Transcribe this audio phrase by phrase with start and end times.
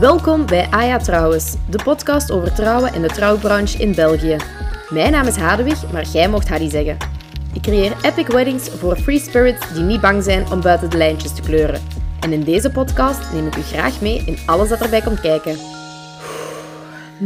[0.00, 4.36] Welkom bij Aya Trouwens, de podcast over trouwen en de trouwbranche in België.
[4.88, 6.96] Mijn naam is Hadewig, maar jij mocht Hadi zeggen.
[7.54, 11.34] Ik creëer epic weddings voor free spirits die niet bang zijn om buiten de lijntjes
[11.34, 11.80] te kleuren.
[12.20, 15.56] En in deze podcast neem ik u graag mee in alles dat erbij komt kijken.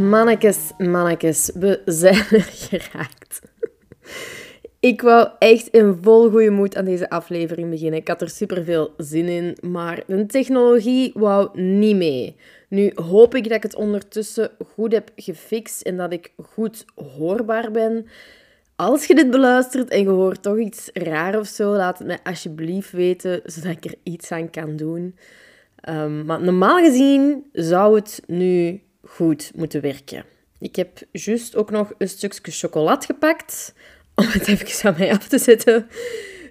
[0.08, 3.40] Mannekes, mannekes, we zijn er geraakt.
[4.80, 8.00] Ik wou echt in vol goede moed aan deze aflevering beginnen.
[8.00, 12.36] Ik had er super veel zin in, maar de technologie wou niet mee.
[12.72, 17.70] Nu hoop ik dat ik het ondertussen goed heb gefixt en dat ik goed hoorbaar
[17.70, 18.06] ben.
[18.76, 22.18] Als je dit beluistert en je hoort toch iets raar of zo, laat het mij
[22.22, 25.16] alsjeblieft weten, zodat ik er iets aan kan doen.
[25.88, 30.24] Um, maar normaal gezien zou het nu goed moeten werken.
[30.58, 33.74] Ik heb juist ook nog een stukje chocolade gepakt
[34.14, 35.86] om het even aan mij af te zetten.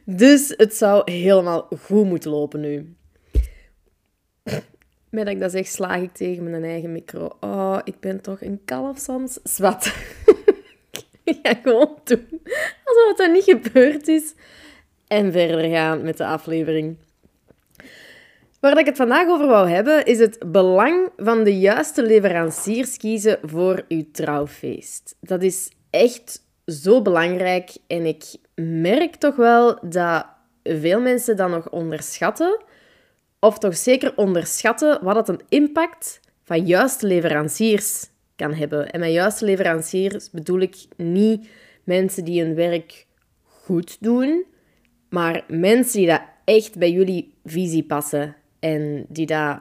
[0.05, 2.95] Dus het zou helemaal goed moeten lopen nu.
[5.11, 7.29] Met dat ik dat zeg, slaag ik tegen mijn eigen micro.
[7.39, 9.39] Oh, ik ben toch een kalf soms.
[9.43, 9.93] Zwat.
[11.23, 12.41] ik ga gewoon doen
[12.83, 14.33] alsof dan niet gebeurd is.
[15.07, 16.97] En verder gaan met de aflevering.
[18.59, 23.39] Waar ik het vandaag over wou hebben, is het belang van de juiste leveranciers kiezen
[23.41, 25.15] voor uw trouwfeest.
[25.19, 28.23] Dat is echt zo belangrijk en ik
[28.55, 30.25] merk toch wel dat
[30.63, 32.59] veel mensen dat nog onderschatten,
[33.41, 38.91] of toch zeker onderschatten wat het een impact van juiste leveranciers kan hebben.
[38.91, 41.49] En met juiste leveranciers bedoel ik niet
[41.83, 43.05] mensen die hun werk
[43.43, 44.45] goed doen,
[45.09, 49.59] maar mensen die dat echt bij jullie visie passen en die dat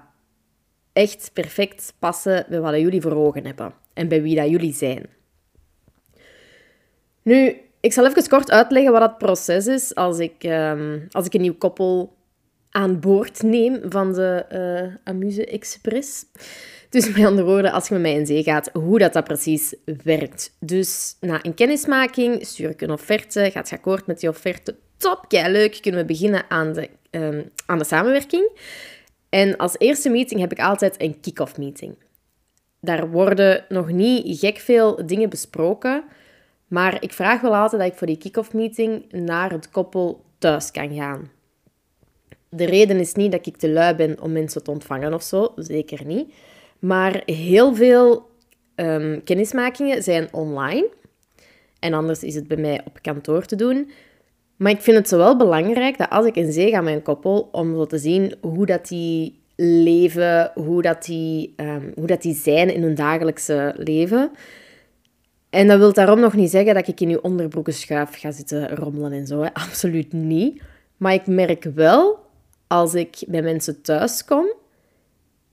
[0.92, 5.06] echt perfect passen bij wat jullie voor ogen hebben en bij wie dat jullie zijn.
[7.22, 11.34] Nu, ik zal even kort uitleggen wat dat proces is als ik, um, als ik
[11.34, 12.18] een nieuw koppel
[12.70, 16.24] aan boord neem van de uh, Amuse Express.
[16.88, 19.75] Dus met andere woorden, als je met mij in zee gaat, hoe dat, dat precies
[20.04, 20.56] werkt.
[20.60, 24.76] Dus na een kennismaking stuur ik een offerte, gaat je akkoord met die offerte.
[24.97, 28.50] Top, kei leuk, kunnen we beginnen aan de, um, aan de samenwerking.
[29.28, 31.94] En als eerste meeting heb ik altijd een kick-off meeting.
[32.81, 36.04] Daar worden nog niet gek veel dingen besproken,
[36.69, 40.70] maar ik vraag wel altijd dat ik voor die kick-off meeting naar het koppel thuis
[40.70, 41.31] kan gaan.
[42.50, 45.53] De reden is niet dat ik te lui ben om mensen te ontvangen of zo,
[45.56, 46.33] zeker niet.
[46.78, 48.28] Maar heel veel
[48.77, 50.88] um, kennismakingen zijn online.
[51.78, 53.91] En anders is het bij mij op kantoor te doen.
[54.56, 57.03] Maar ik vind het zo wel belangrijk dat als ik in zee ga met een
[57.03, 62.22] koppel, om zo te zien hoe dat die leven, hoe dat die, um, hoe dat
[62.22, 64.31] die zijn in hun dagelijkse leven.
[65.50, 68.77] En dat wil daarom nog niet zeggen dat ik in uw onderbroeken schuif ga zitten
[68.77, 69.43] rommelen en zo.
[69.43, 70.62] Absoluut niet.
[70.97, 72.19] Maar ik merk wel,
[72.70, 74.53] als ik bij mensen thuis kom,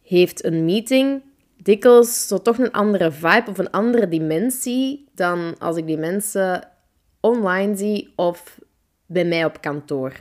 [0.02, 1.22] heeft een meeting
[1.58, 6.68] dikwijls zo toch een andere vibe of een andere dimensie dan als ik die mensen
[7.20, 8.60] online zie of
[9.06, 10.14] bij mij op kantoor.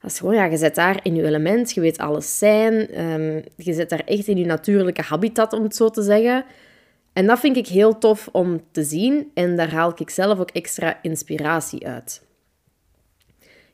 [0.00, 3.44] Dat is gewoon, ja, je zit daar in je element, je weet alles zijn, um,
[3.56, 6.44] je zit daar echt in je natuurlijke habitat, om het zo te zeggen.
[7.12, 10.50] En dat vind ik heel tof om te zien en daar haal ik zelf ook
[10.50, 12.22] extra inspiratie uit.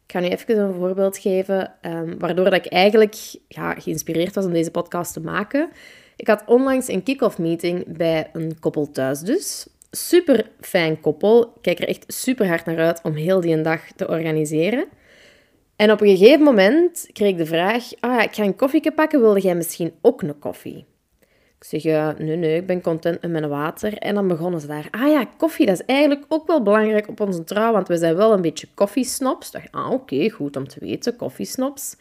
[0.08, 3.14] Ik ga nu even een voorbeeld geven, um, waardoor dat ik eigenlijk
[3.48, 5.70] ja, geïnspireerd was om deze podcast te maken.
[6.16, 9.66] Ik had onlangs een kick-off meeting bij een koppel thuis dus.
[9.90, 11.42] Super fijn koppel.
[11.42, 14.86] Ik kijk er echt super hard naar uit om heel die dag te organiseren.
[15.76, 19.20] En op een gegeven moment kreeg ik de vraag: ah ik ga een koffie pakken,
[19.20, 20.86] wilde jij misschien ook een koffie?
[21.58, 23.94] Ik zeg, ja, nee, nee, ik ben content met mijn water.
[23.98, 24.88] En dan begonnen ze daar.
[24.90, 28.16] Ah ja, koffie, dat is eigenlijk ook wel belangrijk op onze trouw, want we zijn
[28.16, 29.50] wel een beetje koffiesnops.
[29.50, 31.96] Dacht, ah, oké, goed om te weten, koffiesnops.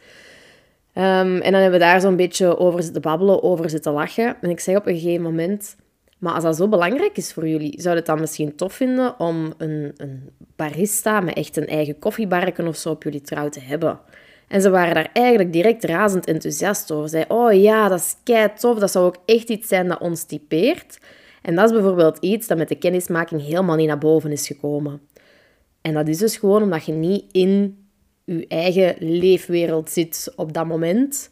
[0.94, 4.36] Um, en dan hebben we daar zo'n beetje over zitten babbelen, over zitten lachen.
[4.40, 5.76] En ik zeg op een gegeven moment,
[6.18, 9.20] maar als dat zo belangrijk is voor jullie, zou je het dan misschien tof vinden
[9.20, 13.60] om een, een barista met echt een eigen koffiebarken of zo op jullie trouw te
[13.60, 14.00] hebben?
[14.48, 17.08] En ze waren daar eigenlijk direct razend enthousiast over.
[17.08, 20.22] Zij, oh ja, dat is kei tof, dat zou ook echt iets zijn dat ons
[20.24, 20.98] typeert.
[21.42, 25.00] En dat is bijvoorbeeld iets dat met de kennismaking helemaal niet naar boven is gekomen.
[25.80, 27.78] En dat is dus gewoon omdat je niet in
[28.24, 31.30] je eigen leefwereld zit op dat moment.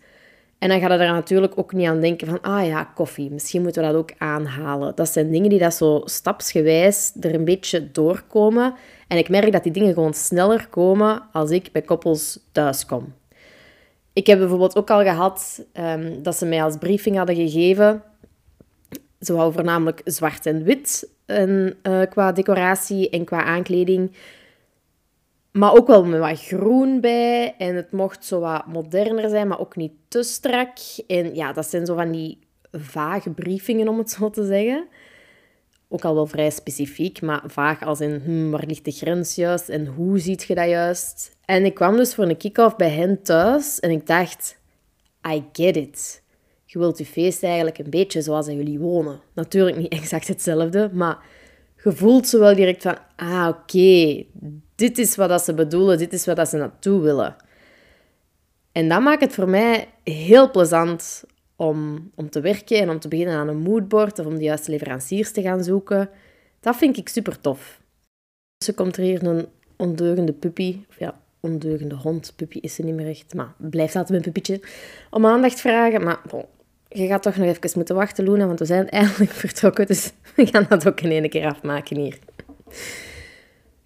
[0.58, 3.62] En dan ga je er natuurlijk ook niet aan denken van, ah ja, koffie, misschien
[3.62, 4.94] moeten we dat ook aanhalen.
[4.94, 8.75] Dat zijn dingen die dat zo stapsgewijs er een beetje doorkomen.
[9.08, 13.14] En ik merk dat die dingen gewoon sneller komen als ik bij koppels thuis kom.
[14.12, 18.03] Ik heb bijvoorbeeld ook al gehad um, dat ze mij als briefing hadden gegeven.
[19.20, 24.12] Ze wou voornamelijk zwart en wit en, uh, qua decoratie en qua aankleding.
[25.56, 27.55] Maar ook wel met wat groen bij.
[27.58, 30.79] En het mocht zo wat moderner zijn, maar ook niet te strak.
[31.06, 32.38] En ja, dat zijn zo van die
[32.73, 34.87] vage briefingen, om het zo te zeggen.
[35.88, 39.69] Ook al wel vrij specifiek, maar vaag als in hm, waar ligt de grens juist
[39.69, 41.37] en hoe ziet je dat juist?
[41.44, 44.58] En ik kwam dus voor een kick-off bij hen thuis en ik dacht,
[45.29, 46.23] I get it.
[46.64, 49.20] Je wilt je feest eigenlijk een beetje zoals jullie wonen.
[49.32, 51.19] Natuurlijk niet exact hetzelfde, maar
[51.87, 54.25] je voelt zo wel direct van, ah oké,
[54.75, 57.37] dit is wat dat ze bedoelen, dit is wat dat ze naartoe willen.
[58.73, 61.25] En dat maakt het voor mij heel plezant
[61.56, 64.71] om, om te werken en om te beginnen aan een moodboard of om de juiste
[64.71, 66.09] leveranciers te gaan zoeken.
[66.61, 67.81] Dat vind ik super tof.
[68.56, 69.47] Dus komt er hier een
[69.77, 72.32] ondeugende puppy, of ja, ondeugende hond.
[72.37, 74.61] Puppy is ze niet meer echt, maar blijft altijd mijn puppytje.
[75.11, 76.44] Om aandacht vragen, maar bon,
[76.88, 79.87] je gaat toch nog even moeten wachten, Luna, want we zijn eindelijk vertrokken.
[79.87, 82.19] Dus we gaan dat ook in één keer afmaken hier.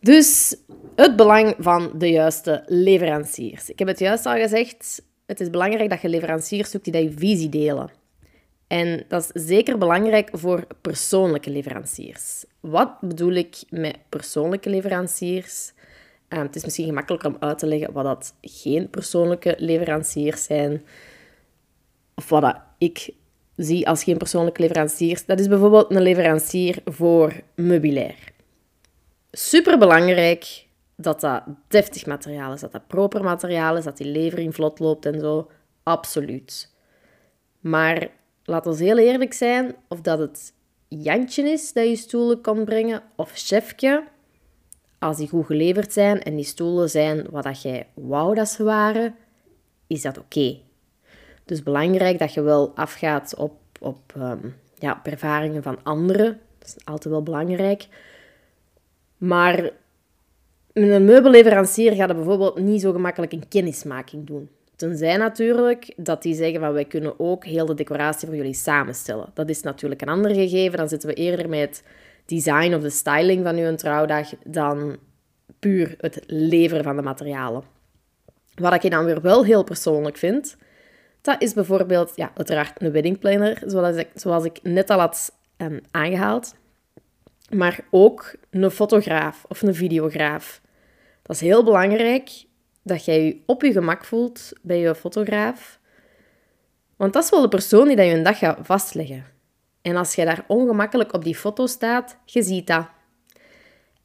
[0.00, 0.56] Dus
[0.96, 3.70] het belang van de juiste leveranciers.
[3.70, 7.12] Ik heb het juist al gezegd, het is belangrijk dat je leveranciers zoekt die je
[7.16, 7.90] visie delen.
[8.66, 12.44] En dat is zeker belangrijk voor persoonlijke leveranciers.
[12.60, 15.72] Wat bedoel ik met persoonlijke leveranciers?
[16.28, 20.82] Uh, het is misschien gemakkelijker om uit te leggen wat dat geen persoonlijke leveranciers zijn.
[22.20, 23.10] Of wat ik
[23.56, 25.26] zie als geen persoonlijke leveranciers.
[25.26, 28.32] Dat is bijvoorbeeld een leverancier voor meubilair.
[29.32, 34.54] Super belangrijk dat dat deftig materiaal is, dat dat proper materiaal is, dat die levering
[34.54, 35.50] vlot loopt en zo.
[35.82, 36.74] Absoluut.
[37.60, 38.08] Maar
[38.44, 40.52] laat ons heel eerlijk zijn, of dat het
[40.88, 44.04] Jantje is dat je stoelen kan brengen, of chefje,
[44.98, 48.64] als die goed geleverd zijn en die stoelen zijn wat dat jij wou dat ze
[48.64, 49.14] waren,
[49.86, 50.68] is dat oké.
[51.50, 56.40] Dus belangrijk dat je wel afgaat op, op, um, ja, ervaringen van anderen.
[56.58, 57.86] Dat is altijd wel belangrijk.
[59.16, 59.70] Maar
[60.72, 64.48] een meubelleverancier gaat er bijvoorbeeld niet zo gemakkelijk een kennismaking doen.
[64.76, 69.30] Tenzij natuurlijk dat die zeggen van wij kunnen ook heel de decoratie voor jullie samenstellen.
[69.34, 70.78] Dat is natuurlijk een ander gegeven.
[70.78, 71.82] Dan zitten we eerder met het
[72.26, 74.96] design of de styling van uw trouwdag dan
[75.58, 77.62] puur het leveren van de materialen.
[78.54, 80.56] Wat ik dan weer wel heel persoonlijk vind,
[81.20, 85.36] dat is bijvoorbeeld, ja, uiteraard een wedding planner, zoals ik, zoals ik net al had
[85.56, 86.54] um, aangehaald.
[87.50, 90.60] Maar ook een fotograaf of een videograaf.
[91.22, 92.30] Dat is heel belangrijk
[92.82, 95.78] dat jij je op je gemak voelt bij je fotograaf.
[96.96, 99.24] Want dat is wel de persoon die dat je een dag gaat vastleggen.
[99.82, 102.86] En als je daar ongemakkelijk op die foto staat, je ziet dat.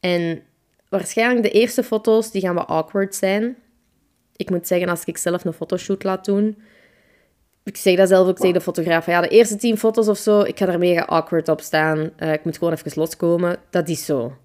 [0.00, 0.42] En
[0.88, 3.56] waarschijnlijk de eerste foto's die gaan wat awkward zijn.
[4.36, 6.62] Ik moet zeggen, als ik zelf een fotoshoot laat doen,
[7.66, 9.06] ik zeg dat zelf ook tegen de fotograaf.
[9.06, 12.10] Ja, de eerste tien foto's of zo, ik ga er mega awkward op staan.
[12.18, 13.56] Uh, ik moet gewoon even loskomen.
[13.70, 14.36] Dat is zo.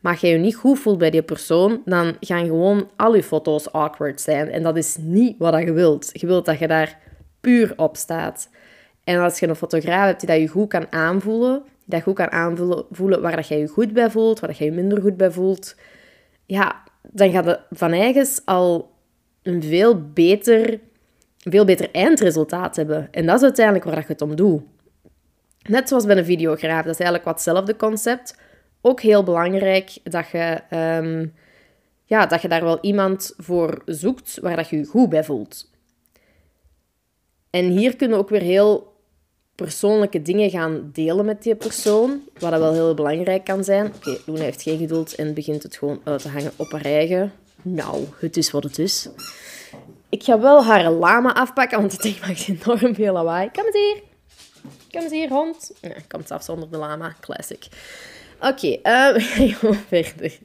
[0.00, 3.22] Maar als je je niet goed voelt bij die persoon, dan gaan gewoon al je
[3.22, 4.50] foto's awkward zijn.
[4.50, 6.10] En dat is niet wat je wilt.
[6.12, 6.98] Je wilt dat je daar
[7.40, 8.48] puur op staat.
[9.04, 12.14] En als je een fotograaf hebt die dat je goed kan aanvoelen, die dat goed
[12.14, 15.16] kan aanvoelen waar dat je je goed bij voelt, waar dat je je minder goed
[15.16, 15.76] bij voelt,
[16.44, 18.90] ja, dan gaat het van eigens al
[19.42, 20.80] een veel beter
[21.50, 23.08] veel beter eindresultaat hebben.
[23.10, 24.62] En dat is uiteindelijk waar je het om doet.
[25.62, 28.36] Net zoals bij een videograaf, dat is eigenlijk wat hetzelfde concept.
[28.80, 31.34] Ook heel belangrijk dat je, um,
[32.04, 35.70] ja, dat je daar wel iemand voor zoekt waar dat je je goed bij voelt.
[37.50, 38.94] En hier kunnen ook weer heel
[39.54, 43.86] persoonlijke dingen gaan delen met die persoon, wat dat wel heel belangrijk kan zijn.
[43.86, 46.84] Oké, okay, Luna heeft geen geduld en begint het gewoon uit te hangen op haar
[46.84, 47.32] eigen.
[47.62, 49.08] Nou, het is wat het is.
[50.08, 53.50] Ik ga wel haar lama afpakken, want het ding maakt enorm veel lawaai.
[53.52, 54.02] Kom eens hier.
[54.90, 55.72] Kom eens hier, hond.
[55.80, 57.14] Ja, komt af zonder de lama.
[57.20, 57.66] Classic.
[58.40, 58.46] Oké,
[58.78, 60.38] okay, uh, gewoon verder.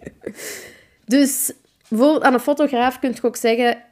[1.05, 1.53] Dus
[1.87, 3.83] bijvoorbeeld aan een fotograaf kun je ook zeggen...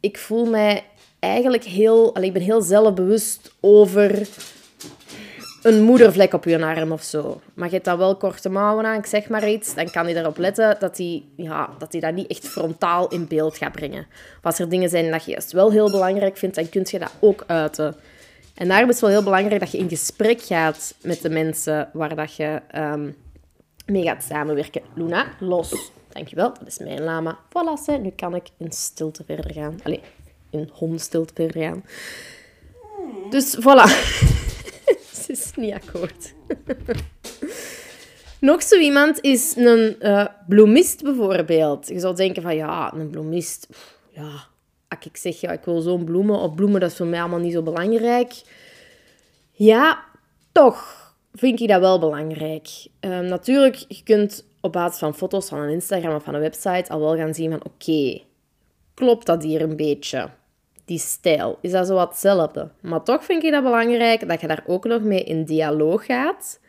[0.00, 0.84] Ik voel mij
[1.18, 2.22] eigenlijk heel...
[2.22, 4.28] Ik ben heel zelfbewust over
[5.62, 7.40] een moedervlek op je arm of zo.
[7.54, 10.16] Maar je hebt dan wel korte mouwen aan, ik zeg maar iets, dan kan hij
[10.16, 14.06] erop letten dat hij, ja, dat, hij dat niet echt frontaal in beeld gaat brengen.
[14.42, 17.12] Als er dingen zijn dat je juist wel heel belangrijk vindt, dan kun je dat
[17.20, 17.94] ook uiten.
[18.54, 21.88] En daarom is het wel heel belangrijk dat je in gesprek gaat met de mensen
[21.92, 23.16] waar dat je um,
[23.86, 24.82] mee gaat samenwerken.
[24.94, 25.90] Luna, los.
[26.08, 27.38] Dankjewel, dat is mijn lama.
[27.48, 29.80] Voilà, nu kan ik in stilte verder gaan.
[29.82, 30.00] Allee,
[30.50, 31.84] in hondstilte verder gaan.
[33.30, 33.84] Dus voilà.
[35.38, 36.34] is niet akkoord.
[38.40, 41.88] Nog zo iemand is een uh, bloemist bijvoorbeeld.
[41.88, 43.68] Je zou denken van ja, een bloemist.
[44.10, 44.46] Ja,
[44.88, 47.38] als ik zeg ja, ik wil zo'n bloemen of bloemen, dat is voor mij allemaal
[47.38, 48.42] niet zo belangrijk.
[49.52, 50.04] Ja,
[50.52, 51.02] toch
[51.34, 52.68] vind ik dat wel belangrijk.
[53.00, 56.88] Ehm, natuurlijk, je kunt op basis van foto's van een Instagram of van een website
[56.88, 58.20] al wel gaan zien van oké,
[58.94, 60.30] klopt dat hier een beetje?
[60.84, 62.70] Die stijl, is dat zo wat hetzelfde.
[62.80, 66.60] Maar toch vind ik dat belangrijk dat je daar ook nog mee in dialoog gaat,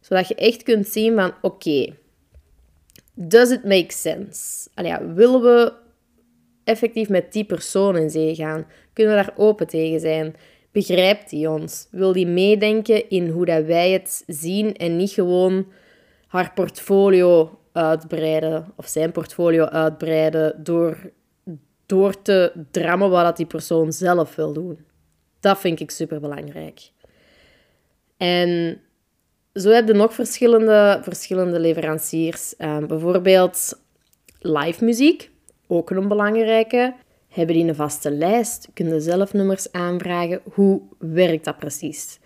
[0.00, 1.94] zodat je echt kunt zien van, oké,
[3.14, 4.68] does it make sense?
[4.74, 5.72] Allee, willen we
[6.64, 8.66] effectief met die persoon in zee gaan?
[8.92, 10.36] Kunnen we daar open tegen zijn?
[10.72, 11.88] Begrijpt die ons?
[11.90, 15.66] Wil die meedenken in hoe dat wij het zien en niet gewoon
[16.26, 21.10] haar portfolio uitbreiden of zijn portfolio uitbreiden door,
[21.86, 24.78] door te drammen wat dat die persoon zelf wil doen?
[25.40, 26.90] Dat vind ik super belangrijk.
[28.16, 28.80] En
[29.54, 32.54] zo heb je nog verschillende, verschillende leveranciers.
[32.58, 33.80] Um, bijvoorbeeld
[34.38, 35.30] live muziek,
[35.66, 36.94] ook een belangrijke.
[37.28, 38.68] Hebben die een vaste lijst?
[38.74, 40.40] Kunnen zelf nummers aanvragen?
[40.52, 42.18] Hoe werkt dat precies?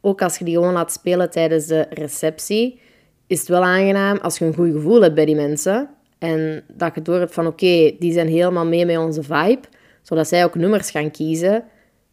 [0.00, 2.80] Ook als je die gewoon laat spelen tijdens de receptie,
[3.26, 5.90] is het wel aangenaam als je een goed gevoel hebt bij die mensen.
[6.18, 9.60] En dat je door hebt van oké, die zijn helemaal mee met onze vibe.
[10.02, 11.64] Zodat zij ook nummers gaan kiezen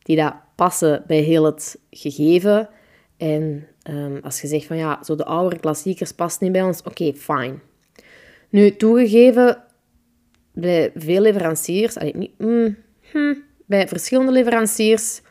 [0.02, 2.70] die dat passen bij heel het gegeven.
[3.18, 6.80] En um, als je zegt van ja, zo de oude klassiekers past niet bij ons,
[6.80, 7.60] oké, okay, fine.
[8.50, 9.64] Nu, toegegeven,
[10.54, 12.78] bij veel leveranciers, allee, niet, mm,
[13.12, 13.34] hm,
[13.66, 15.22] bij verschillende leveranciers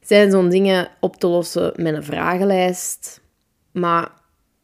[0.00, 3.20] zijn zo'n dingen op te lossen met een vragenlijst.
[3.72, 4.12] Maar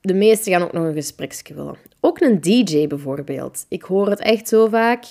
[0.01, 1.77] de meeste gaan ook nog een gespreksje willen.
[2.05, 3.67] Ook een DJ bijvoorbeeld.
[3.69, 5.05] Ik hoor het echt zo vaak.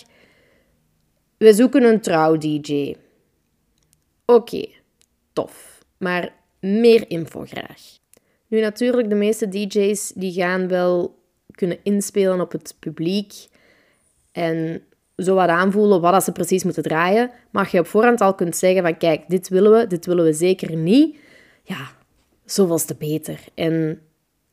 [1.38, 2.96] We zoeken een trouw-DJ.
[4.26, 4.66] Oké,
[5.34, 5.84] tof.
[5.98, 7.82] Maar meer info graag.
[8.48, 11.20] Nu natuurlijk, de meeste DJ's die gaan wel
[11.52, 13.34] kunnen inspelen op het publiek
[14.32, 14.84] en
[15.18, 17.32] zo wat aanvoelen wat ze precies moeten draaien.
[17.52, 20.34] Maar je op voorhand al kunt zeggen van kijk, dit willen we, dit willen we
[20.34, 21.18] zeker niet.
[21.64, 21.92] Ja,
[22.46, 23.40] zoveel te beter.
[23.54, 24.02] En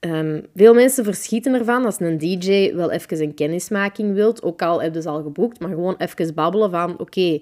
[0.01, 4.43] um, veel mensen verschieten ervan als een DJ wel even een kennismaking wilt.
[4.43, 7.41] Ook al hebben ze al geboekt, maar gewoon even babbelen van oké,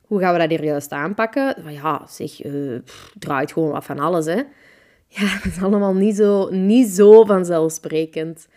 [0.00, 1.54] hoe gaan we dat hier juist aanpakken?
[1.62, 2.78] Van ja, zeg, uh,
[3.18, 4.42] draait gewoon wat van alles, hè.
[5.10, 8.48] Ja, dat is allemaal niet zo, niet zo vanzelfsprekend.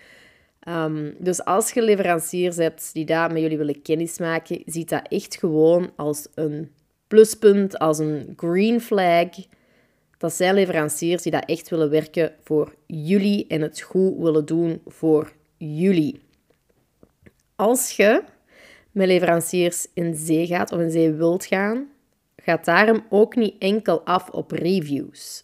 [0.69, 5.36] Um, dus als je leveranciers hebt die daar met jullie willen kennismaken, ziet dat echt
[5.36, 6.71] gewoon als een
[7.07, 9.27] pluspunt, als een green flag.
[10.22, 14.82] Dat zijn leveranciers die dat echt willen werken voor jullie en het goed willen doen
[14.86, 16.22] voor jullie.
[17.56, 18.24] Als je
[18.92, 21.88] met leveranciers in zee gaat of in zee wilt gaan,
[22.36, 25.44] gaat daarom ook niet enkel af op reviews.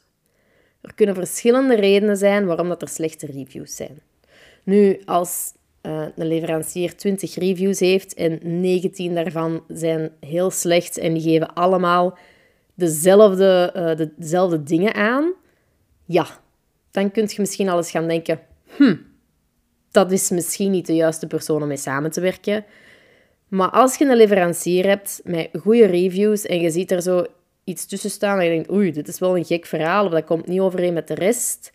[0.81, 4.01] Er kunnen verschillende redenen zijn waarom dat er slechte reviews zijn.
[4.63, 11.13] Nu, als uh, een leverancier 20 reviews heeft en 19 daarvan zijn heel slecht en
[11.13, 12.17] die geven allemaal
[12.77, 15.33] dezelfde, uh, dezelfde dingen aan,
[16.05, 16.27] ja,
[16.91, 18.39] dan kun je misschien al eens gaan denken,
[18.75, 18.95] hm,
[19.91, 22.65] dat is misschien niet de juiste persoon om mee samen te werken.
[23.47, 27.25] Maar als je een leverancier hebt met goede reviews en je ziet er zo
[27.63, 30.25] iets tussen staan en je denkt, oei, dit is wel een gek verhaal of dat
[30.25, 31.71] komt niet overeen met de rest,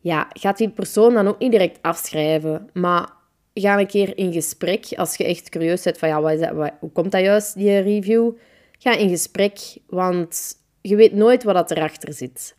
[0.00, 2.70] ja, gaat die persoon dan ook niet direct afschrijven.
[2.72, 3.08] Maar
[3.54, 6.72] ga een keer in gesprek als je echt curieus bent van, ja, wat is dat,
[6.80, 8.30] hoe komt dat juist, die review?
[8.78, 12.56] Ga in gesprek, want je weet nooit wat dat erachter zit.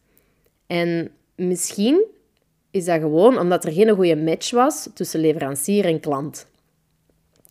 [0.67, 2.05] En misschien
[2.71, 6.47] is dat gewoon omdat er geen goede match was tussen leverancier en klant.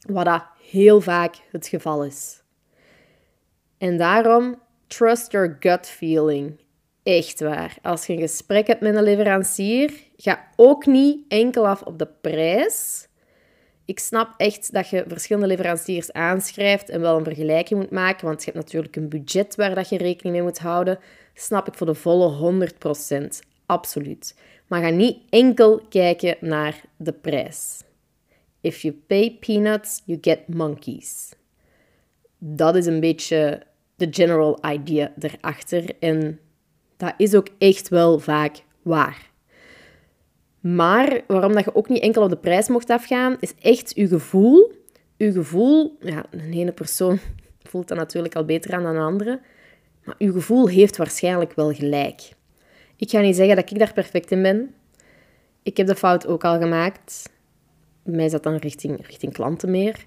[0.06, 2.42] Wat dat heel vaak het geval is.
[3.78, 6.60] En daarom, trust your gut feeling.
[7.02, 7.76] Echt waar.
[7.82, 12.08] Als je een gesprek hebt met een leverancier, ga ook niet enkel af op de
[12.20, 13.07] prijs.
[13.88, 18.44] Ik snap echt dat je verschillende leveranciers aanschrijft en wel een vergelijking moet maken, want
[18.44, 20.98] je hebt natuurlijk een budget waar dat je rekening mee moet houden.
[21.34, 22.70] Snap ik voor de volle
[23.12, 23.46] 100%.
[23.66, 24.36] Absoluut.
[24.66, 27.82] Maar ga niet enkel kijken naar de prijs.
[28.60, 31.32] If you pay peanuts, you get monkeys.
[32.38, 33.62] Dat is een beetje
[33.96, 35.84] de general idea erachter.
[36.00, 36.40] En
[36.96, 39.27] dat is ook echt wel vaak waar.
[40.60, 44.08] Maar waarom dat je ook niet enkel op de prijs mocht afgaan, is echt je
[44.08, 44.72] gevoel.
[45.16, 47.18] Je gevoel, ja, een ene persoon
[47.70, 49.40] voelt dat natuurlijk al beter aan dan een andere.
[50.04, 52.20] Maar je gevoel heeft waarschijnlijk wel gelijk.
[52.96, 54.74] Ik ga niet zeggen dat ik daar perfect in ben.
[55.62, 57.36] Ik heb de fout ook al gemaakt
[58.08, 60.04] bij mij zat dan richting, richting klanten meer,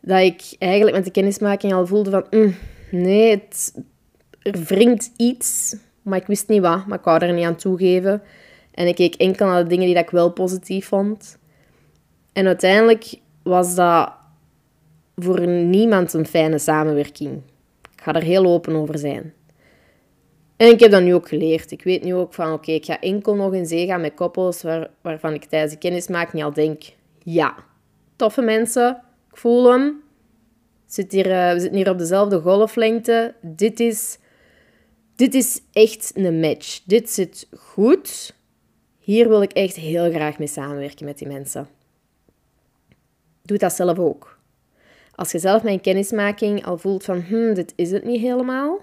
[0.00, 2.54] dat ik eigenlijk met de kennismaking al voelde van, mm,
[2.90, 3.74] nee, het,
[4.42, 8.22] er wringt iets, maar ik wist niet wat, maar ik wou er niet aan toegeven.
[8.74, 11.38] En ik keek enkel naar de dingen die dat ik wel positief vond.
[12.32, 14.12] En uiteindelijk was dat
[15.16, 17.42] voor niemand een fijne samenwerking.
[17.94, 19.34] Ik ga er heel open over zijn.
[20.56, 21.70] En ik heb dat nu ook geleerd.
[21.70, 24.62] Ik weet nu ook van, oké, ik ga enkel nog in zee gaan met koppels
[24.62, 26.82] waar, waarvan ik tijdens de kennismaking al denk,
[27.22, 27.54] ja,
[28.16, 30.02] toffe mensen, ik voel hem.
[30.86, 33.34] Zit hier, uh, we zitten hier op dezelfde golflengte.
[33.40, 34.18] Dit is,
[35.16, 36.80] dit is echt een match.
[36.84, 38.34] Dit zit goed.
[39.02, 41.68] Hier wil ik echt heel graag mee samenwerken met die mensen.
[43.42, 44.38] Doe dat zelf ook.
[45.14, 48.80] Als je zelf mijn kennismaking al voelt van, hm, dit is het niet helemaal,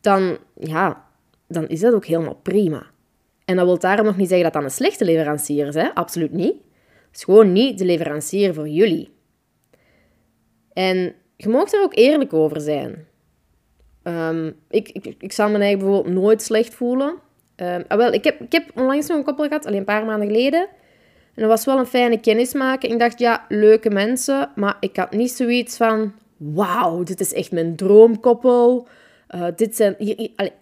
[0.00, 1.06] dan, ja,
[1.46, 2.86] dan is dat ook helemaal prima.
[3.44, 5.94] En dat wil daarom nog niet zeggen dat dat een slechte leverancier is, hè?
[5.94, 6.54] absoluut niet.
[7.06, 9.10] Het is gewoon niet de leverancier voor jullie.
[10.72, 13.06] En je mag er ook eerlijk over zijn.
[14.02, 17.18] Um, ik, ik, ik zal me eigenlijk bijvoorbeeld nooit slecht voelen.
[17.62, 20.04] Um, ah, wel, ik, heb, ik heb onlangs nog een koppel gehad, alleen een paar
[20.04, 20.60] maanden geleden.
[21.34, 22.92] En dat was wel een fijne kennismaking.
[22.92, 24.50] Ik dacht, ja, leuke mensen.
[24.54, 26.12] Maar ik had niet zoiets van...
[26.36, 28.86] Wauw, dit is echt mijn droomkoppel.
[29.34, 29.96] Uh, dit zijn...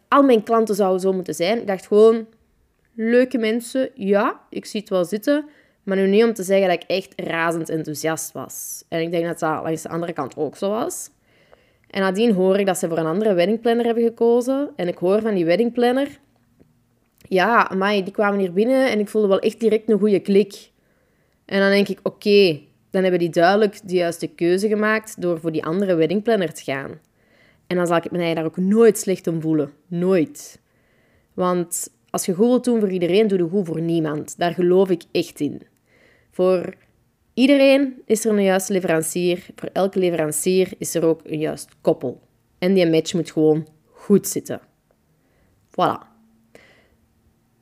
[0.09, 1.59] Al mijn klanten zouden zo moeten zijn.
[1.59, 2.27] Ik dacht gewoon...
[2.95, 5.45] Leuke mensen, ja, ik zie het wel zitten.
[5.83, 8.85] Maar nu niet om te zeggen dat ik echt razend enthousiast was.
[8.89, 11.11] En ik denk dat dat langs de andere kant ook zo was.
[11.91, 14.71] En nadien hoor ik dat ze voor een andere weddingplanner hebben gekozen.
[14.77, 16.09] En ik hoor van die weddingplanner...
[17.29, 20.71] Ja, maar die kwamen hier binnen en ik voelde wel echt direct een goede klik.
[21.45, 25.53] En dan denk ik, oké, dan hebben die duidelijk de juiste keuze gemaakt door voor
[25.53, 26.91] die andere weddingplanner te gaan.
[27.67, 29.73] En dan zal ik me daar ook nooit slecht om voelen.
[29.87, 30.61] Nooit.
[31.35, 34.39] Want als je goed wilt doen voor iedereen, doe je goed voor niemand.
[34.39, 35.63] Daar geloof ik echt in.
[36.31, 36.75] Voor
[37.35, 39.47] iedereen is er een juiste leverancier.
[39.55, 42.21] Voor elke leverancier is er ook een juist koppel.
[42.59, 44.61] En die match moet gewoon goed zitten.
[45.71, 46.16] Voilà.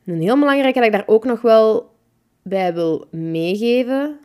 [0.06, 1.90] Een heel belangrijke dat ik daar ook nog wel
[2.42, 4.18] bij wil meegeven,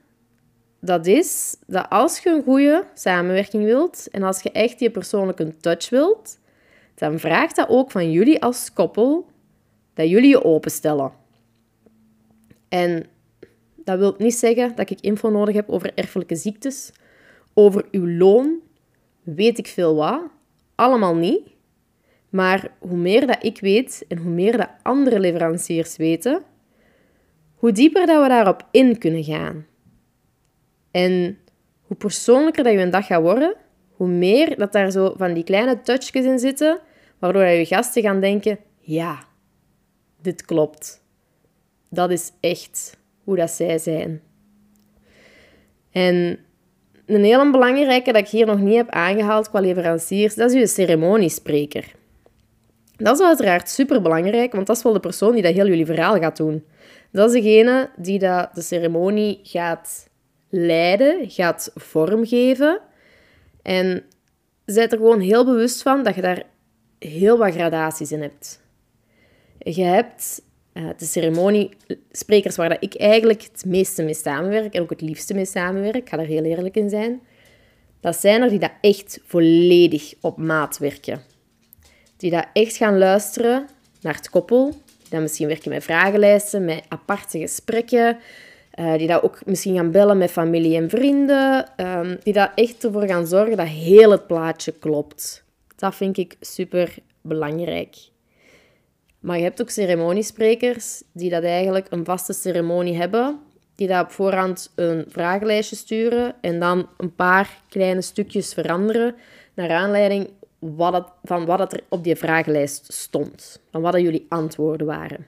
[0.81, 5.57] dat is dat als je een goede samenwerking wilt en als je echt die persoonlijke
[5.57, 6.39] touch wilt,
[6.95, 9.27] dan vraagt dat ook van jullie als koppel
[9.93, 11.12] dat jullie je openstellen.
[12.69, 13.05] En
[13.75, 16.91] dat wil niet zeggen dat ik info nodig heb over erfelijke ziektes,
[17.53, 18.59] over uw loon,
[19.21, 20.21] weet ik veel wat.
[20.75, 21.41] Allemaal niet.
[22.29, 26.44] Maar hoe meer dat ik weet en hoe meer dat andere leveranciers weten,
[27.55, 29.65] hoe dieper dat we daarop in kunnen gaan.
[30.92, 31.37] En
[31.81, 33.55] hoe persoonlijker dat je een dag gaat worden,
[33.92, 36.79] hoe meer dat daar zo van die kleine touchjes in zitten,
[37.20, 39.20] waardoor je gasten gaan denken, ja,
[40.22, 41.03] dit klopt.
[41.89, 44.22] Dat is echt hoe dat zij zijn.
[45.92, 46.39] En
[47.05, 50.68] een hele belangrijke dat ik hier nog niet heb aangehaald qua leveranciers, dat is je
[50.68, 51.98] ceremoniespreker.
[53.00, 55.85] Dat is uiteraard super belangrijk, want dat is wel de persoon die dat heel jullie
[55.85, 56.66] verhaal gaat doen.
[57.12, 60.07] Dat is degene die dat de ceremonie gaat
[60.50, 62.79] leiden, gaat vormgeven.
[63.62, 64.03] En
[64.66, 66.44] zijt er gewoon heel bewust van dat je daar
[67.00, 68.62] heel wat gradaties in hebt.
[69.57, 70.42] Je hebt
[70.74, 75.33] uh, de ceremoniesprekers waar dat ik eigenlijk het meeste mee samenwerk en ook het liefste
[75.33, 77.22] mee samenwerk, ik ga er heel eerlijk in zijn.
[78.00, 81.28] Dat zijn er die dat echt volledig op maat werken.
[82.20, 83.68] Die dat echt gaan luisteren
[84.01, 84.70] naar het koppel.
[85.00, 88.18] Die dat misschien werken met vragenlijsten, met aparte gesprekken.
[88.79, 91.72] Uh, die dat ook misschien gaan bellen met familie en vrienden.
[91.77, 95.44] Um, die dat echt ervoor gaan zorgen dat heel het plaatje klopt.
[95.75, 97.96] Dat vind ik super belangrijk.
[99.20, 103.40] Maar je hebt ook ceremoniesprekers die dat eigenlijk een vaste ceremonie hebben,
[103.75, 109.16] die dat op voorhand een vragenlijstje sturen en dan een paar kleine stukjes veranderen
[109.53, 114.25] naar aanleiding wat het, van wat het er op die vragenlijst stond, van wat jullie
[114.29, 115.25] antwoorden waren.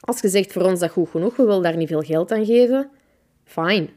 [0.00, 2.44] Als je zegt voor ons dat goed genoeg, we willen daar niet veel geld aan
[2.44, 2.90] geven,
[3.44, 3.88] fine.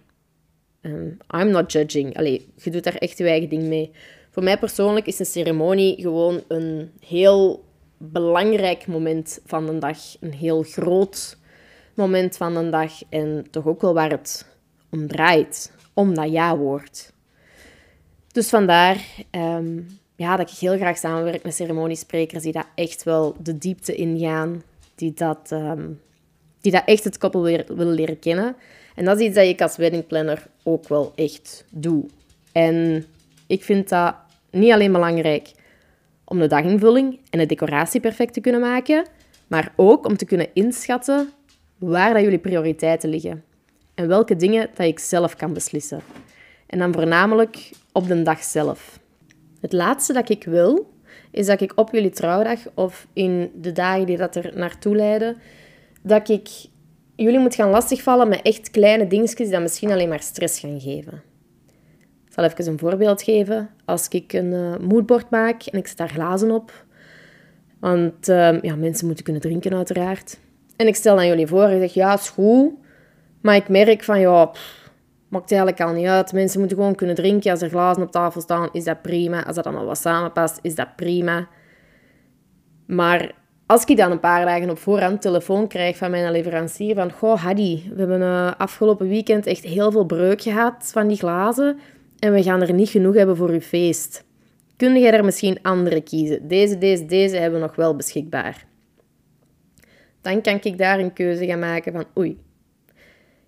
[0.82, 2.18] Um, I'm not judging.
[2.18, 3.92] Allee, je doet daar echt je eigen ding mee.
[4.32, 7.64] Voor mij persoonlijk is een ceremonie gewoon een heel
[7.98, 9.98] belangrijk moment van de dag.
[10.20, 11.38] Een heel groot
[11.94, 12.92] moment van de dag.
[13.10, 14.46] En toch ook wel waar het
[14.90, 15.74] om draait.
[15.94, 17.14] Om dat ja-woord.
[18.32, 23.36] Dus vandaar um, ja, dat ik heel graag samenwerk met ceremoniesprekers die daar echt wel
[23.42, 24.64] de diepte ingaan.
[24.96, 26.02] Die dat, um,
[26.62, 28.56] die dat echt het koppel willen leren kennen.
[28.96, 32.06] En dat is iets dat ik als weddingplanner ook wel echt doe.
[32.52, 33.06] En
[33.48, 34.16] ik vind dat
[34.52, 35.52] niet alleen belangrijk
[36.24, 39.06] om de daginvulling en de decoratie perfect te kunnen maken,
[39.48, 41.30] maar ook om te kunnen inschatten
[41.78, 43.44] waar dat jullie prioriteiten liggen
[43.96, 46.02] en welke dingen dat ik zelf kan beslissen.
[46.66, 49.00] En dan voornamelijk op de dag zelf.
[49.66, 50.94] Het laatste dat ik wil,
[51.32, 55.38] is dat ik op jullie trouwdag of in de dagen die dat er naartoe leiden,
[56.02, 56.50] dat ik
[57.16, 61.22] jullie moet gaan lastigvallen met echt kleine dingetjes die misschien alleen maar stress gaan geven
[62.36, 63.70] zal even een voorbeeld geven.
[63.86, 66.86] Als ik een uh, moodboard maak en ik zet daar glazen op,
[67.80, 70.40] want uh, ja, mensen moeten kunnen drinken uiteraard.
[70.76, 72.74] En ik stel aan jullie voor en zeg, ja, is goed.
[73.42, 74.52] Maar ik merk van, ja,
[75.36, 76.34] maakt eigenlijk al niet uit.
[76.34, 77.52] Mensen moeten gewoon kunnen drinken.
[77.52, 79.46] Als er glazen op tafel staan, is dat prima.
[79.46, 81.48] Als dat allemaal wat samenpast, is dat prima.
[82.86, 87.12] Maar als ik dan een paar dagen op voorhand telefoon krijg van mijn leverancier van
[87.12, 91.80] Goh, Hadi, we hebben uh, afgelopen weekend echt heel veel breuk gehad van die glazen
[92.20, 94.26] en we gaan er niet genoeg hebben voor uw feest.
[94.78, 96.48] Kun jij er misschien andere kiezen?
[96.48, 98.66] Deze, deze, deze hebben we nog wel beschikbaar.
[100.22, 102.38] Dan kan ik daar een keuze gaan maken van oei,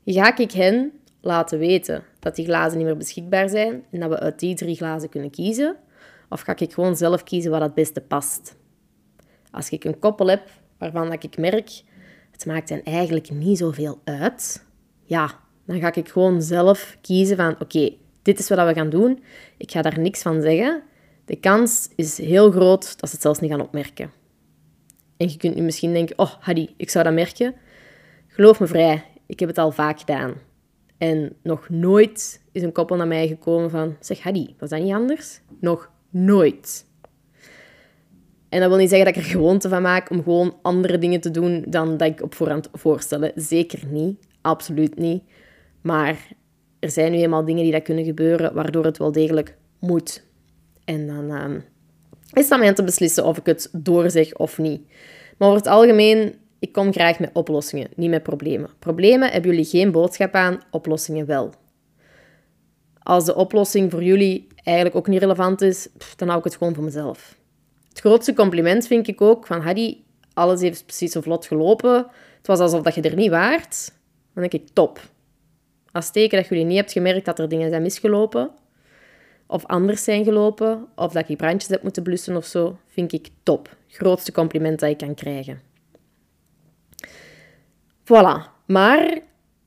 [0.06, 0.92] ga ik hen
[1.28, 4.76] laten weten dat die glazen niet meer beschikbaar zijn en dat we uit die drie
[4.76, 5.76] glazen kunnen kiezen?
[6.30, 8.56] Of ga ik gewoon zelf kiezen wat het beste past?
[9.52, 11.82] Als ik een koppel heb waarvan dat ik merk,
[12.32, 14.66] het maakt hen eigenlijk niet zoveel uit,
[15.04, 19.24] ja, dan ga ik gewoon zelf kiezen van oké, dit is wat we gaan doen.
[19.58, 20.84] Ik ga daar niks van zeggen.
[21.26, 24.12] De kans is heel groot dat ze het zelfs niet gaan opmerken.
[25.18, 27.56] En je kunt nu misschien denken, oh Hadi, ik zou dat merken.
[28.28, 30.34] Geloof me vrij, ik heb het al vaak gedaan.
[30.98, 34.94] En nog nooit is een koppel naar mij gekomen van, zeg Hadi, was dat niet
[34.94, 35.42] anders?
[35.60, 36.86] Nog nooit.
[38.50, 41.22] En dat wil niet zeggen dat ik er gewoonte van maak om gewoon andere dingen
[41.22, 43.32] te doen dan dat ik op voorhand voorstellen.
[43.36, 44.28] Zeker niet.
[44.42, 45.24] Absoluut niet.
[45.82, 46.28] Maar
[46.80, 50.24] er zijn nu eenmaal dingen die dat kunnen gebeuren, waardoor het wel degelijk moet.
[50.86, 51.56] En dan uh,
[52.34, 54.82] is het aan mij te beslissen of ik het doorzeg of niet.
[55.38, 58.70] Maar over het algemeen, ik kom graag met oplossingen, niet met problemen.
[58.80, 61.54] Problemen hebben jullie geen boodschap aan, oplossingen wel.
[63.00, 66.76] Als de oplossing voor jullie eigenlijk ook niet relevant is, dan hou ik het gewoon
[66.76, 67.38] voor mezelf.
[67.90, 72.08] Het grootste compliment vind ik ook van Hadi, alles heeft precies zo vlot gelopen.
[72.38, 73.92] Het was alsof dat je er niet waart.
[74.34, 75.00] Dan denk ik, top.
[75.92, 78.52] Als teken dat jullie niet hebt gemerkt dat er dingen zijn misgelopen,
[79.48, 83.30] of anders zijn gelopen, of dat ik brandjes heb moeten blussen of zo, vind ik
[83.44, 83.76] top.
[83.88, 85.67] Grootste compliment dat ik kan krijgen.
[88.08, 88.56] Voilà.
[88.66, 89.20] Maar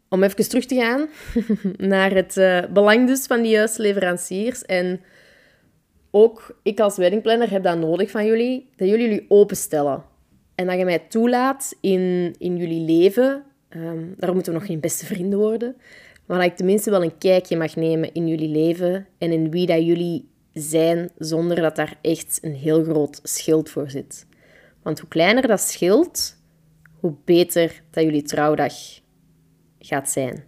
[0.08, 1.08] om even terug te gaan
[1.90, 5.00] naar het uh, belang dus van die juiste leveranciers en
[6.10, 10.04] ook ik als weddingplanner heb dat nodig van jullie, dat jullie jullie openstellen.
[10.54, 13.44] En dat je mij toelaat in, in jullie leven.
[13.76, 15.76] Um, daarom moeten we nog geen beste vrienden worden.
[16.26, 19.66] Maar dat ik tenminste wel een kijkje mag nemen in jullie leven en in wie
[19.66, 24.26] dat jullie zijn, zonder dat daar echt een heel groot schild voor zit.
[24.82, 26.36] Want hoe kleiner dat schild,
[27.00, 28.74] hoe beter dat jullie trouwdag
[29.78, 30.44] gaat zijn.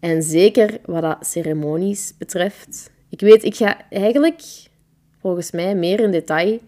[0.00, 4.42] En zeker wat dat ceremonies betreft, ik weet, ik ga eigenlijk
[5.20, 6.58] volgens mij meer in detail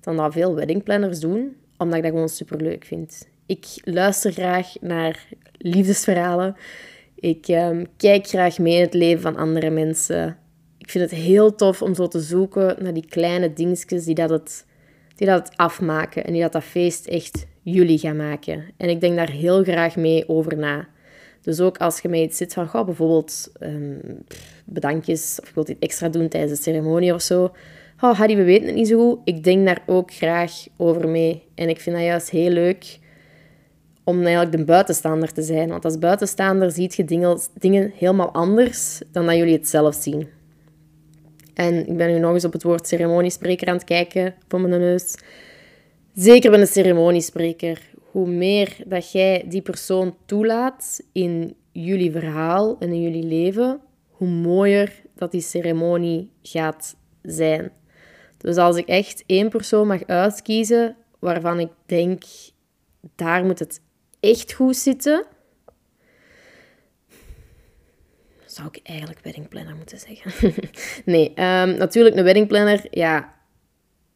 [0.00, 3.28] dan dat veel weddingplanners doen, omdat ik dat gewoon superleuk vind.
[3.46, 5.26] Ik luister graag naar
[5.58, 6.56] liefdesverhalen.
[7.14, 10.36] Ik um, kijk graag mee in het leven van andere mensen.
[10.78, 14.30] Ik vind het heel tof om zo te zoeken naar die kleine dingetjes die dat
[14.30, 14.66] het,
[15.14, 18.64] die dat afmaken en die dat dat feest echt jullie gaan maken.
[18.76, 20.88] En ik denk daar heel graag mee over na.
[21.42, 24.00] Dus ook als je mij iets zit van, goh, bijvoorbeeld um,
[24.64, 27.52] bedankjes, of ik wil dit extra doen tijdens de ceremonie of zo.
[28.00, 29.20] Oh, we weten het niet zo goed.
[29.24, 31.42] Ik denk daar ook graag over mee.
[31.54, 32.98] En ik vind dat juist heel leuk
[34.04, 35.68] om eigenlijk de buitenstaander te zijn.
[35.68, 40.28] Want als buitenstaander ziet je dingen, dingen helemaal anders dan dat jullie het zelf zien.
[41.54, 44.80] En ik ben nu nog eens op het woord ceremoniespreker aan het kijken voor mijn
[44.80, 45.14] neus.
[46.18, 52.92] Zeker ben een ceremoniespreker hoe meer dat jij die persoon toelaat in jullie verhaal en
[52.92, 57.72] in jullie leven, hoe mooier dat die ceremonie gaat zijn.
[58.36, 62.22] Dus als ik echt één persoon mag uitkiezen waarvan ik denk,
[63.14, 63.80] daar moet het
[64.20, 65.26] echt goed zitten,
[68.46, 70.52] zou ik eigenlijk weddingplanner moeten zeggen.
[71.12, 73.37] nee, um, natuurlijk een weddingplanner, ja,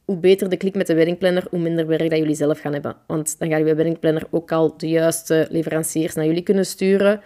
[0.04, 2.96] hoe beter de klik met de weddingplanner, hoe minder werk dat jullie zelf gaan hebben.
[3.06, 7.20] Want dan gaat je weddingplanner ook al de juiste leveranciers naar jullie kunnen sturen.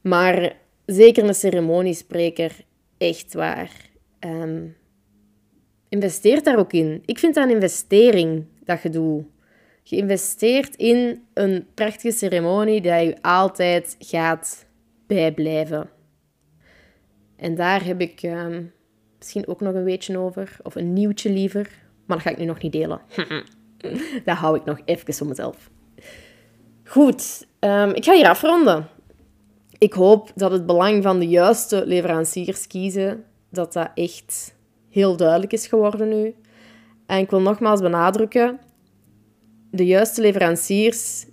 [0.00, 2.52] Maar zeker een ceremoniespreker,
[2.98, 3.70] echt waar.
[4.20, 4.76] Um,
[5.88, 7.02] investeer daar ook in.
[7.04, 9.24] Ik vind dat een investering dat je doet.
[9.82, 14.66] Je investeert in een prachtige ceremonie die je altijd gaat
[15.06, 15.90] bijblijven.
[17.36, 18.62] En daar heb ik ehm,
[19.18, 21.70] misschien ook nog een beetje over, of een nieuwtje liever.
[22.10, 23.00] Maar dat ga ik nu nog niet delen.
[24.24, 25.70] dat hou ik nog even voor mezelf.
[26.84, 28.88] Goed, um, ik ga hier afronden.
[29.78, 34.54] Ik hoop dat het belang van de juiste leveranciers kiezen, dat dat echt
[34.88, 36.34] heel duidelijk is geworden nu.
[37.06, 38.60] En ik wil nogmaals benadrukken,
[39.70, 41.26] de juiste leveranciers,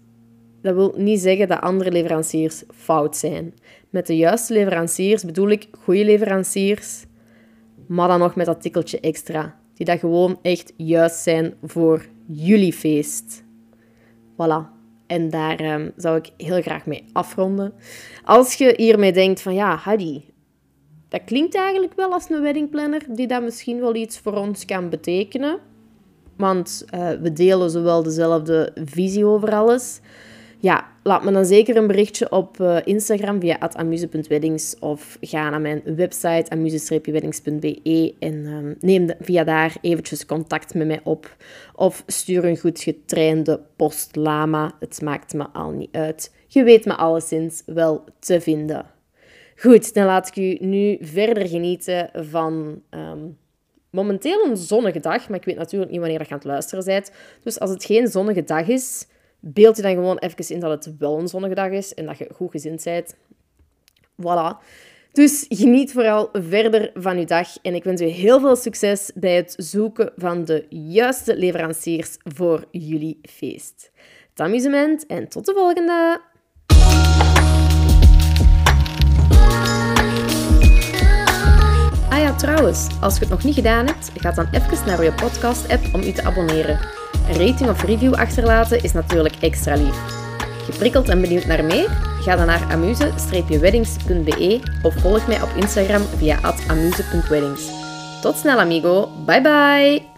[0.61, 3.53] dat wil niet zeggen dat andere leveranciers fout zijn.
[3.89, 7.05] Met de juiste leveranciers bedoel ik goede leveranciers,
[7.87, 12.73] maar dan nog met dat tikkeltje extra die dat gewoon echt juist zijn voor jullie
[12.73, 13.43] feest.
[14.33, 14.75] Voilà.
[15.07, 17.73] En daar ehm, zou ik heel graag mee afronden.
[18.23, 20.25] Als je hiermee denkt van ja, Hadi,
[21.09, 24.89] dat klinkt eigenlijk wel als een weddingplanner die dat misschien wel iets voor ons kan
[24.89, 25.59] betekenen.
[26.37, 29.99] Want uh, we delen zowel dezelfde visie over alles.
[30.59, 35.61] Ja, laat me dan zeker een berichtje op uh, Instagram via amuse.weddings of ga naar
[35.61, 41.35] mijn website amuse-weddings.be en um, neem via daar eventjes contact met mij op.
[41.75, 44.71] Of stuur een goed getrainde postlama.
[44.79, 46.33] Het maakt me al niet uit.
[46.47, 48.85] Je weet me alleszins wel te vinden.
[49.55, 53.37] Goed, dan laat ik u nu verder genieten van um,
[53.89, 55.29] momenteel een zonnige dag.
[55.29, 57.11] Maar ik weet natuurlijk niet wanneer je aan het luisteren bent.
[57.43, 59.07] Dus als het geen zonnige dag is,
[59.39, 62.17] beeld je dan gewoon even in dat het wel een zonnige dag is en dat
[62.17, 63.15] je goed gezind bent.
[64.21, 64.57] Voilà.
[65.11, 69.35] Dus geniet vooral verder van uw dag en ik wens u heel veel succes bij
[69.35, 73.91] het zoeken van de juiste leveranciers voor jullie feest.
[74.29, 76.21] Het amusement en tot de volgende!
[82.09, 85.13] Ah ja, trouwens, als je het nog niet gedaan hebt, ga dan even naar je
[85.13, 87.06] podcast-app om je te abonneren.
[87.29, 90.25] Een rating of review achterlaten is natuurlijk extra lief.
[90.69, 91.89] Geprikkeld en benieuwd naar meer?
[92.21, 97.61] Ga dan naar amuse-weddings.be of volg mij op Instagram via amuse.weddings.
[98.21, 100.16] Tot snel amigo, bye bye!